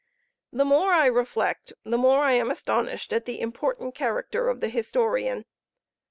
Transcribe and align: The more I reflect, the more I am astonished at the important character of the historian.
The 0.51 0.65
more 0.65 0.93
I 0.93 1.05
reflect, 1.05 1.73
the 1.83 1.95
more 1.99 2.23
I 2.23 2.31
am 2.31 2.49
astonished 2.49 3.13
at 3.13 3.25
the 3.25 3.39
important 3.39 3.93
character 3.93 4.49
of 4.49 4.59
the 4.59 4.69
historian. 4.69 5.45